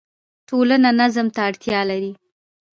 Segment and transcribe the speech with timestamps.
[0.47, 2.11] ټولنه نظم ته اړتیا لري.